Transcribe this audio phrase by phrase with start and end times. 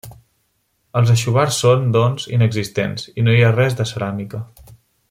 [1.01, 4.43] Els aixovars són, doncs, inexistents i no hi ha res de ceràmica.